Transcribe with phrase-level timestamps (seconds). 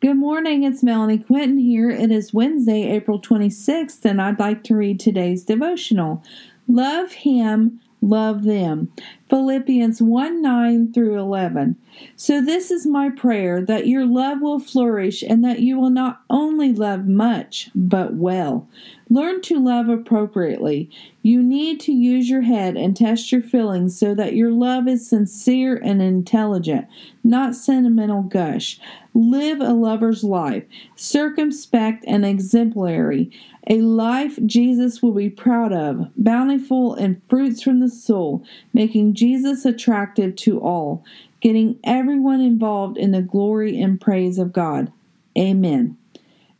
[0.00, 1.90] Good morning, it's Melanie Quinton here.
[1.90, 6.22] It is Wednesday, April 26th, and I'd like to read today's devotional.
[6.68, 8.92] Love Him, love them.
[9.28, 11.76] Philippians 1 9 through 11.
[12.16, 16.22] So, this is my prayer that your love will flourish and that you will not
[16.30, 18.68] only love much, but well.
[19.10, 20.90] Learn to love appropriately.
[21.22, 25.08] You need to use your head and test your feelings so that your love is
[25.08, 26.86] sincere and intelligent,
[27.24, 28.78] not sentimental gush.
[29.14, 30.64] Live a lover's life,
[30.94, 33.30] circumspect and exemplary,
[33.70, 38.42] a life Jesus will be proud of, bountiful in fruits from the soul,
[38.72, 41.04] making Jesus attractive to all,
[41.40, 44.92] getting everyone involved in the glory and praise of God.
[45.36, 45.98] Amen.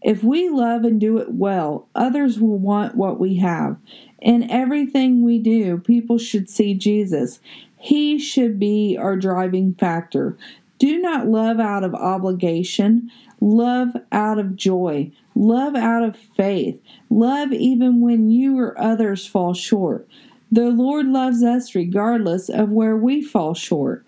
[0.02, 3.76] If we love and do it well, others will want what we have.
[4.20, 7.40] In everything we do, people should see Jesus.
[7.78, 10.36] He should be our driving factor.
[10.78, 17.52] Do not love out of obligation, love out of joy, love out of faith, love
[17.52, 20.08] even when you or others fall short.
[20.50, 24.06] The Lord loves us regardless of where we fall short.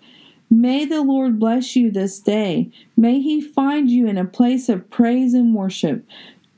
[0.49, 2.69] May the Lord bless you this day.
[2.97, 6.05] May He find you in a place of praise and worship.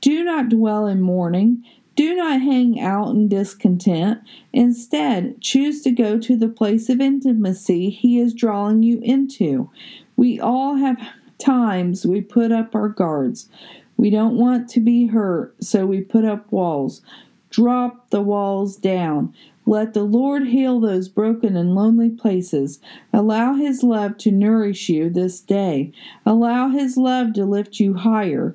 [0.00, 1.64] Do not dwell in mourning.
[1.96, 4.20] Do not hang out in discontent.
[4.52, 9.70] Instead, choose to go to the place of intimacy He is drawing you into.
[10.16, 10.98] We all have
[11.38, 13.48] times we put up our guards.
[13.96, 17.02] We don't want to be hurt, so we put up walls.
[17.50, 19.32] Drop the walls down.
[19.66, 22.80] Let the Lord heal those broken and lonely places.
[23.12, 25.92] Allow His love to nourish you this day.
[26.26, 28.54] Allow His love to lift you higher.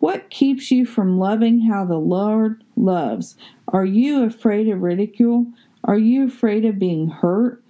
[0.00, 3.36] What keeps you from loving how the Lord loves?
[3.68, 5.46] Are you afraid of ridicule?
[5.84, 7.62] Are you afraid of being hurt?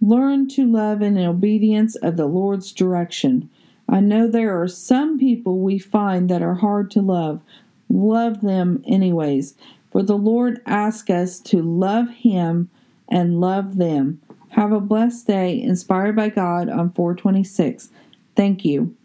[0.00, 3.50] Learn to love in obedience of the Lord's direction.
[3.88, 7.40] I know there are some people we find that are hard to love.
[7.88, 9.54] Love them anyways,
[9.92, 12.70] for the Lord asks us to love Him
[13.08, 14.20] and love them.
[14.50, 17.90] Have a blessed day, inspired by God on 426.
[18.36, 18.96] Thank you.